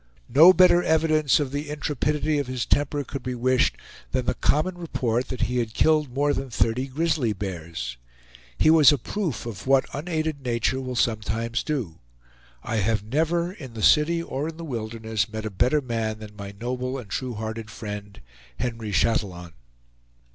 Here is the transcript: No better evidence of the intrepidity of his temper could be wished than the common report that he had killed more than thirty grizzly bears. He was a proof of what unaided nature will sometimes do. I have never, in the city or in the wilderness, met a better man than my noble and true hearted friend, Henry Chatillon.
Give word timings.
No 0.33 0.51
better 0.51 0.81
evidence 0.81 1.39
of 1.39 1.51
the 1.51 1.69
intrepidity 1.69 2.39
of 2.39 2.47
his 2.47 2.65
temper 2.65 3.03
could 3.03 3.21
be 3.21 3.35
wished 3.35 3.77
than 4.13 4.25
the 4.25 4.33
common 4.33 4.75
report 4.75 5.27
that 5.27 5.41
he 5.41 5.57
had 5.59 5.75
killed 5.75 6.11
more 6.11 6.33
than 6.33 6.49
thirty 6.49 6.87
grizzly 6.87 7.33
bears. 7.33 7.97
He 8.57 8.71
was 8.71 8.91
a 8.91 8.97
proof 8.97 9.45
of 9.45 9.67
what 9.67 9.85
unaided 9.93 10.41
nature 10.43 10.81
will 10.81 10.95
sometimes 10.95 11.61
do. 11.61 11.99
I 12.63 12.77
have 12.77 13.03
never, 13.03 13.53
in 13.53 13.75
the 13.75 13.83
city 13.83 14.23
or 14.23 14.49
in 14.49 14.57
the 14.57 14.65
wilderness, 14.65 15.31
met 15.31 15.45
a 15.45 15.51
better 15.51 15.81
man 15.81 16.17
than 16.17 16.35
my 16.35 16.55
noble 16.59 16.97
and 16.97 17.07
true 17.07 17.35
hearted 17.35 17.69
friend, 17.69 18.21
Henry 18.57 18.91
Chatillon. 18.91 19.53